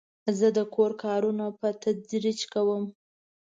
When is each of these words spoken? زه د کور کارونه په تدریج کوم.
زه 0.39 0.47
د 0.57 0.59
کور 0.75 0.91
کارونه 1.03 1.45
په 1.59 1.67
تدریج 1.83 2.39
کوم. 2.53 2.83